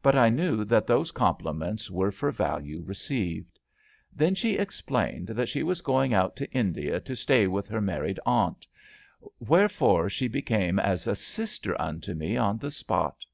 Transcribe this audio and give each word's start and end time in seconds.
But 0.00 0.14
I 0.14 0.28
knew 0.30 0.64
that 0.64 0.86
those 0.86 1.10
compliments 1.10 1.90
were 1.90 2.12
for 2.12 2.30
value 2.30 2.84
received. 2.86 3.58
Then 4.14 4.36
she 4.36 4.56
explained 4.56 5.26
that 5.26 5.48
«he 5.48 5.64
was 5.64 5.80
going 5.80 6.14
out 6.14 6.36
to 6.36 6.48
India 6.52 7.00
to 7.00 7.16
stay 7.16 7.48
with 7.48 7.66
her 7.66 7.80
mar 7.80 8.02
ried 8.02 8.20
aunt, 8.24 8.64
wherefore 9.40 10.08
she 10.08 10.28
became 10.28 10.78
as 10.78 11.08
a 11.08 11.16
sister 11.16 11.72
unto 11.82 11.82
ON 11.82 11.96
EXHIBITION 11.96 12.18
251 12.20 12.30
me 12.32 12.36
on 12.36 12.58
the 12.58 12.70
spot. 12.70 13.24